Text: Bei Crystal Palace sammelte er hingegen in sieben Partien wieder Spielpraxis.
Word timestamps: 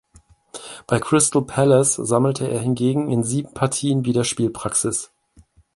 Bei 0.87 0.99
Crystal 0.99 1.43
Palace 1.43 1.93
sammelte 2.03 2.47
er 2.49 2.59
hingegen 2.59 3.07
in 3.11 3.21
sieben 3.23 3.53
Partien 3.53 4.03
wieder 4.03 4.23
Spielpraxis. 4.23 5.11